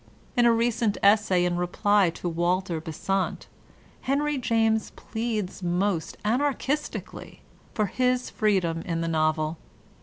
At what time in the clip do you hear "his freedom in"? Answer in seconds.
7.85-9.01